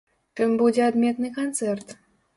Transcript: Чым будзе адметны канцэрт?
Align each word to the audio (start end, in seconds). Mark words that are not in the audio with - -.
Чым 0.39 0.55
будзе 0.61 0.81
адметны 0.87 1.33
канцэрт? 1.39 1.99